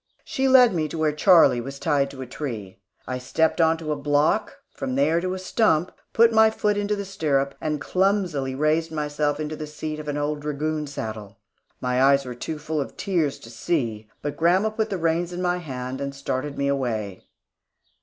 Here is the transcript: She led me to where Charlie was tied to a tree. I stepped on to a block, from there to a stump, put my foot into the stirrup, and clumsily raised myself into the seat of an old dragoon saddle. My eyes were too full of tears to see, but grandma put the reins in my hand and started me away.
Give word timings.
She 0.23 0.47
led 0.47 0.73
me 0.73 0.87
to 0.87 0.97
where 0.97 1.11
Charlie 1.11 1.61
was 1.61 1.77
tied 1.77 2.09
to 2.09 2.23
a 2.23 2.25
tree. 2.25 2.79
I 3.05 3.19
stepped 3.19 3.61
on 3.61 3.77
to 3.77 3.91
a 3.91 3.95
block, 3.95 4.57
from 4.73 4.95
there 4.95 5.21
to 5.21 5.35
a 5.35 5.37
stump, 5.37 5.91
put 6.11 6.33
my 6.33 6.49
foot 6.49 6.75
into 6.75 6.95
the 6.95 7.05
stirrup, 7.05 7.53
and 7.61 7.79
clumsily 7.79 8.55
raised 8.55 8.91
myself 8.91 9.39
into 9.39 9.55
the 9.55 9.67
seat 9.67 9.99
of 9.99 10.07
an 10.07 10.17
old 10.17 10.39
dragoon 10.39 10.87
saddle. 10.87 11.37
My 11.79 12.01
eyes 12.01 12.25
were 12.25 12.33
too 12.33 12.57
full 12.57 12.81
of 12.81 12.97
tears 12.97 13.37
to 13.41 13.51
see, 13.51 14.09
but 14.23 14.37
grandma 14.37 14.71
put 14.71 14.89
the 14.89 14.97
reins 14.97 15.33
in 15.33 15.39
my 15.39 15.57
hand 15.59 16.01
and 16.01 16.15
started 16.15 16.57
me 16.57 16.67
away. 16.67 17.27